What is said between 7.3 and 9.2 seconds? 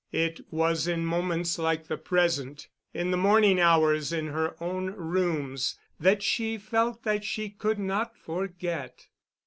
could not forget.